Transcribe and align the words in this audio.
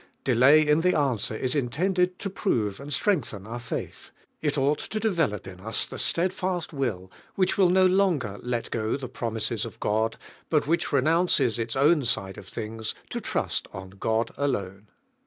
Delay 0.23 0.65
in'the 0.67 0.97
answer 0.97 1.35
is 1.35 1.53
intended 1.53 2.17
to 2.17 2.27
prove 2.27 2.79
and 2.79 2.91
strengthen 2.91 3.45
our 3.45 3.59
faith, 3.59 4.09
it 4.41 4.57
ought 4.57 4.79
to 4.79 4.99
develop 4.99 5.45
in 5.45 5.59
us 5.59 5.85
the 5.85 5.99
stead 5.99 6.33
fast 6.33 6.73
will 6.73 7.11
which 7.35 7.55
will 7.55 7.69
no 7.69 7.85
longer 7.85 8.39
let 8.41 8.71
go 8.71 8.97
the 8.97 9.07
promises 9.07 9.63
of 9.63 9.79
God, 9.79 10.17
but 10.49 10.65
which 10.65 10.91
renounces 10.91 11.59
ils 11.59 11.75
own 11.75 12.03
side 12.03 12.39
of 12.39 12.47
things 12.47 12.95
to 13.11 13.21
trust 13.21 13.67
on 13.73 13.91
God 13.91 14.31
alone. 14.37 14.87